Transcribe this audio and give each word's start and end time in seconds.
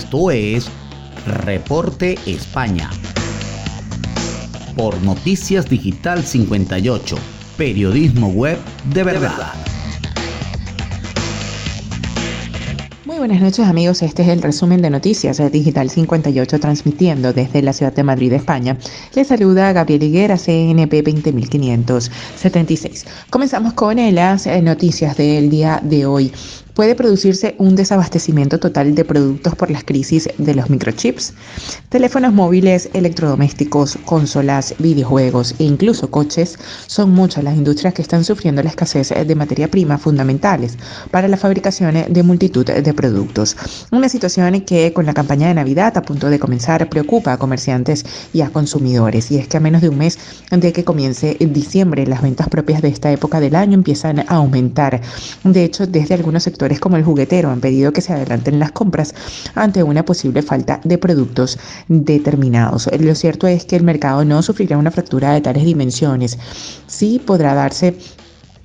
Esto 0.00 0.30
es 0.30 0.66
Reporte 1.26 2.18
España. 2.24 2.88
Por 4.74 4.98
Noticias 5.02 5.68
Digital 5.68 6.24
58, 6.24 7.18
periodismo 7.58 8.30
web 8.30 8.56
de 8.94 9.04
verdad. 9.04 9.52
Muy 13.04 13.18
buenas 13.18 13.42
noches 13.42 13.66
amigos, 13.66 14.00
este 14.00 14.22
es 14.22 14.28
el 14.28 14.40
resumen 14.40 14.80
de 14.80 14.88
Noticias 14.88 15.36
de 15.36 15.50
Digital 15.50 15.90
58 15.90 16.58
transmitiendo 16.58 17.34
desde 17.34 17.60
la 17.60 17.74
ciudad 17.74 17.92
de 17.92 18.02
Madrid, 18.02 18.32
España. 18.32 18.78
Les 19.14 19.28
saluda 19.28 19.74
Gabriel 19.74 20.02
Higuera, 20.02 20.38
CNP 20.38 21.02
20576. 21.02 23.04
Comenzamos 23.28 23.74
con 23.74 23.98
las 24.14 24.46
eh, 24.46 24.62
noticias 24.62 25.18
del 25.18 25.50
día 25.50 25.78
de 25.84 26.06
hoy 26.06 26.32
puede 26.80 26.94
producirse 26.94 27.56
un 27.58 27.76
desabastecimiento 27.76 28.58
total 28.58 28.94
de 28.94 29.04
productos 29.04 29.54
por 29.54 29.70
las 29.70 29.84
crisis 29.84 30.30
de 30.38 30.54
los 30.54 30.70
microchips. 30.70 31.34
Teléfonos 31.90 32.32
móviles, 32.32 32.88
electrodomésticos, 32.94 33.98
consolas, 34.06 34.74
videojuegos 34.78 35.54
e 35.58 35.64
incluso 35.64 36.10
coches 36.10 36.58
son 36.86 37.10
muchas 37.10 37.44
las 37.44 37.54
industrias 37.54 37.92
que 37.92 38.00
están 38.00 38.24
sufriendo 38.24 38.62
la 38.62 38.70
escasez 38.70 39.10
de 39.10 39.34
materia 39.34 39.68
prima 39.68 39.98
fundamentales 39.98 40.78
para 41.10 41.28
la 41.28 41.36
fabricación 41.36 41.96
de 42.08 42.22
multitud 42.22 42.64
de 42.64 42.94
productos. 42.94 43.58
Una 43.92 44.08
situación 44.08 44.58
que 44.62 44.94
con 44.94 45.04
la 45.04 45.12
campaña 45.12 45.48
de 45.48 45.54
Navidad 45.54 45.98
a 45.98 46.02
punto 46.02 46.30
de 46.30 46.38
comenzar 46.38 46.88
preocupa 46.88 47.34
a 47.34 47.36
comerciantes 47.36 48.06
y 48.32 48.40
a 48.40 48.48
consumidores. 48.48 49.30
Y 49.30 49.36
es 49.36 49.48
que 49.48 49.58
a 49.58 49.60
menos 49.60 49.82
de 49.82 49.90
un 49.90 49.98
mes 49.98 50.18
de 50.50 50.72
que 50.72 50.84
comience 50.84 51.36
diciembre, 51.40 52.06
las 52.06 52.22
ventas 52.22 52.48
propias 52.48 52.80
de 52.80 52.88
esta 52.88 53.12
época 53.12 53.38
del 53.38 53.54
año 53.54 53.74
empiezan 53.74 54.20
a 54.20 54.36
aumentar. 54.36 55.02
De 55.44 55.62
hecho, 55.62 55.86
desde 55.86 56.14
algunos 56.14 56.44
sectores 56.44 56.69
como 56.78 56.96
el 56.96 57.02
juguetero 57.02 57.50
han 57.50 57.60
pedido 57.60 57.92
que 57.92 58.02
se 58.02 58.12
adelanten 58.12 58.58
las 58.60 58.70
compras 58.70 59.14
ante 59.54 59.82
una 59.82 60.04
posible 60.04 60.42
falta 60.42 60.80
de 60.84 60.98
productos 60.98 61.58
determinados. 61.88 62.88
Lo 63.00 63.14
cierto 63.14 63.46
es 63.46 63.64
que 63.64 63.76
el 63.76 63.82
mercado 63.82 64.24
no 64.24 64.42
sufrirá 64.42 64.78
una 64.78 64.90
fractura 64.90 65.32
de 65.32 65.40
tales 65.40 65.64
dimensiones. 65.64 66.38
Sí 66.86 67.20
podrá 67.24 67.54
darse 67.54 67.96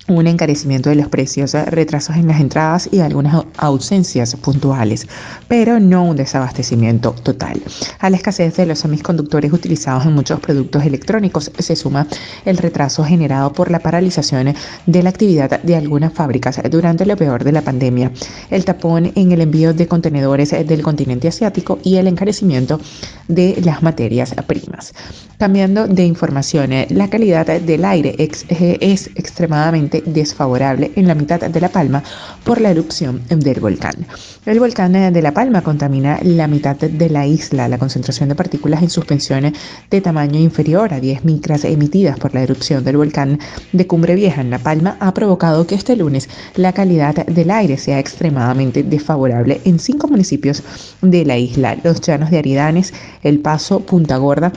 un 0.08 0.26
encarecimiento 0.26 0.90
de 0.90 0.96
los 0.96 1.08
precios, 1.08 1.52
retrasos 1.52 2.16
en 2.16 2.28
las 2.28 2.40
entradas 2.40 2.88
y 2.92 3.00
algunas 3.00 3.44
ausencias 3.56 4.36
puntuales, 4.36 5.06
pero 5.48 5.80
no 5.80 6.04
un 6.04 6.16
desabastecimiento 6.16 7.12
total. 7.22 7.60
A 7.98 8.10
la 8.10 8.16
escasez 8.16 8.56
de 8.56 8.66
los 8.66 8.78
semiconductores 8.80 9.52
utilizados 9.52 10.06
en 10.06 10.12
muchos 10.12 10.40
productos 10.40 10.84
electrónicos 10.84 11.50
se 11.58 11.76
suma 11.76 12.06
el 12.44 12.58
retraso 12.58 13.04
generado 13.04 13.52
por 13.52 13.70
la 13.70 13.80
paralización 13.80 14.54
de 14.86 15.02
la 15.02 15.10
actividad 15.10 15.60
de 15.62 15.76
algunas 15.76 16.12
fábricas 16.12 16.60
durante 16.70 17.06
lo 17.06 17.16
peor 17.16 17.44
de 17.44 17.52
la 17.52 17.62
pandemia, 17.62 18.12
el 18.50 18.64
tapón 18.64 19.12
en 19.14 19.32
el 19.32 19.40
envío 19.40 19.74
de 19.74 19.88
contenedores 19.88 20.50
del 20.50 20.82
continente 20.82 21.28
asiático 21.28 21.78
y 21.82 21.96
el 21.96 22.06
encarecimiento 22.06 22.80
de 23.28 23.60
las 23.64 23.82
materias 23.82 24.34
primas. 24.46 24.92
Cambiando 25.38 25.86
de 25.86 26.04
información, 26.04 26.70
la 26.90 27.08
calidad 27.08 27.46
del 27.60 27.84
aire 27.84 28.14
es 28.18 29.10
extremadamente 29.14 29.95
desfavorable 30.04 30.92
en 30.96 31.06
la 31.06 31.14
mitad 31.14 31.40
de 31.40 31.60
La 31.60 31.68
Palma 31.68 32.02
por 32.44 32.60
la 32.60 32.70
erupción 32.70 33.22
del 33.28 33.60
volcán. 33.60 34.06
El 34.44 34.60
volcán 34.60 34.92
de 34.92 35.22
La 35.22 35.32
Palma 35.32 35.62
contamina 35.62 36.18
la 36.22 36.46
mitad 36.46 36.76
de 36.76 37.10
la 37.10 37.26
isla. 37.26 37.68
La 37.68 37.78
concentración 37.78 38.28
de 38.28 38.34
partículas 38.34 38.82
en 38.82 38.90
suspensión 38.90 39.52
de 39.90 40.00
tamaño 40.00 40.38
inferior 40.40 40.92
a 40.94 41.00
10 41.00 41.24
micras 41.24 41.64
emitidas 41.64 42.18
por 42.18 42.34
la 42.34 42.42
erupción 42.42 42.84
del 42.84 42.96
volcán 42.96 43.38
de 43.72 43.86
Cumbre 43.86 44.14
Vieja 44.14 44.40
en 44.40 44.50
La 44.50 44.58
Palma 44.58 44.96
ha 45.00 45.12
provocado 45.14 45.66
que 45.66 45.74
este 45.74 45.96
lunes 45.96 46.28
la 46.54 46.72
calidad 46.72 47.26
del 47.26 47.50
aire 47.50 47.76
sea 47.76 47.98
extremadamente 47.98 48.82
desfavorable 48.82 49.60
en 49.64 49.78
cinco 49.78 50.08
municipios 50.08 50.62
de 51.02 51.24
la 51.24 51.38
isla, 51.38 51.76
los 51.82 52.00
Llanos 52.00 52.30
de 52.30 52.38
Aridanes, 52.38 52.94
El 53.22 53.40
Paso, 53.40 53.80
Punta 53.80 54.16
Gorda, 54.16 54.52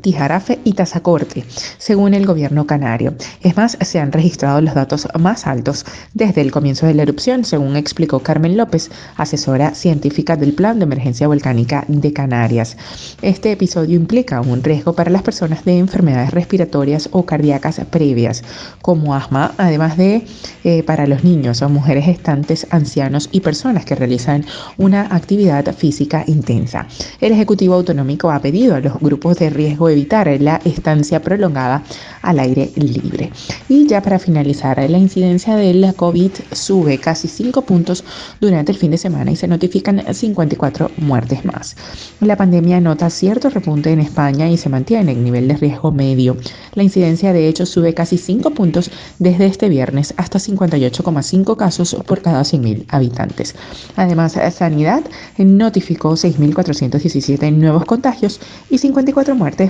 Tijarafe 0.00 0.58
y 0.64 0.74
Tazacorte, 0.74 1.44
según 1.78 2.14
el 2.14 2.26
gobierno 2.26 2.66
canario. 2.66 3.14
Es 3.42 3.56
más, 3.56 3.76
se 3.80 3.98
han 3.98 4.12
registrado 4.12 4.60
los 4.60 4.74
datos 4.74 5.08
más 5.18 5.46
altos 5.46 5.84
desde 6.14 6.40
el 6.40 6.52
comienzo 6.52 6.86
de 6.86 6.94
la 6.94 7.02
erupción, 7.02 7.44
según 7.44 7.76
explicó 7.76 8.20
Carmen 8.20 8.56
López, 8.56 8.90
asesora 9.16 9.74
científica 9.74 10.36
del 10.36 10.54
Plan 10.54 10.78
de 10.78 10.84
Emergencia 10.84 11.26
Volcánica 11.26 11.84
de 11.88 12.12
Canarias. 12.12 12.76
Este 13.22 13.52
episodio 13.52 13.96
implica 13.96 14.40
un 14.40 14.62
riesgo 14.62 14.92
para 14.92 15.10
las 15.10 15.22
personas 15.22 15.64
de 15.64 15.78
enfermedades 15.78 16.30
respiratorias 16.30 17.08
o 17.12 17.26
cardíacas 17.26 17.80
previas, 17.90 18.42
como 18.82 19.14
asma, 19.14 19.54
además 19.58 19.96
de 19.96 20.24
eh, 20.64 20.82
para 20.84 21.06
los 21.06 21.24
niños 21.24 21.62
o 21.62 21.68
mujeres 21.68 22.04
gestantes, 22.04 22.66
ancianos 22.70 23.28
y 23.32 23.40
personas 23.40 23.84
que 23.84 23.94
realizan 23.94 24.44
una 24.76 25.02
actividad 25.14 25.74
física 25.74 26.24
intensa. 26.26 26.86
El 27.20 27.32
Ejecutivo 27.32 27.74
Autonómico 27.74 28.30
ha 28.30 28.40
pedido 28.40 28.74
a 28.74 28.80
los 28.80 28.98
grupos 29.00 29.38
de 29.38 29.50
riesgo 29.50 29.79
evitar 29.88 30.28
la 30.40 30.60
estancia 30.64 31.22
prolongada 31.22 31.82
al 32.22 32.38
aire 32.40 32.70
libre. 32.76 33.30
Y 33.68 33.86
ya 33.86 34.02
para 34.02 34.18
finalizar, 34.18 34.78
la 34.90 34.98
incidencia 34.98 35.56
de 35.56 35.72
la 35.74 35.92
COVID 35.92 36.32
sube 36.52 36.98
casi 36.98 37.28
5 37.28 37.62
puntos 37.62 38.04
durante 38.40 38.72
el 38.72 38.78
fin 38.78 38.90
de 38.90 38.98
semana 38.98 39.30
y 39.30 39.36
se 39.36 39.48
notifican 39.48 40.02
54 40.12 40.90
muertes 40.98 41.44
más. 41.44 41.76
La 42.20 42.36
pandemia 42.36 42.80
nota 42.80 43.08
cierto 43.10 43.48
repunte 43.50 43.90
en 43.90 44.00
España 44.00 44.48
y 44.48 44.56
se 44.56 44.68
mantiene 44.68 45.12
en 45.12 45.24
nivel 45.24 45.48
de 45.48 45.56
riesgo 45.56 45.92
medio. 45.92 46.36
La 46.74 46.82
incidencia 46.82 47.32
de 47.32 47.48
hecho 47.48 47.66
sube 47.66 47.94
casi 47.94 48.18
5 48.18 48.50
puntos 48.50 48.90
desde 49.18 49.46
este 49.46 49.68
viernes 49.68 50.14
hasta 50.16 50.38
58,5 50.38 51.56
casos 51.56 51.96
por 52.06 52.22
cada 52.22 52.42
100.000 52.42 52.84
habitantes. 52.88 53.54
Además, 53.96 54.36
Sanidad 54.52 55.02
notificó 55.38 56.12
6.417 56.12 57.52
nuevos 57.52 57.84
contagios 57.84 58.40
y 58.68 58.78
54 58.78 59.34
muertes 59.34 59.69